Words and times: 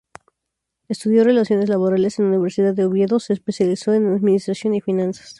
Estudió 0.89 1.23
Relaciones 1.23 1.69
Laborales 1.69 2.17
en 2.17 2.25
la 2.25 2.29
universidad 2.31 2.73
de 2.73 2.85
Oviedo, 2.85 3.19
se 3.19 3.33
especializó 3.33 3.93
en 3.93 4.07
administración 4.11 4.73
y 4.73 4.81
finanzas. 4.81 5.29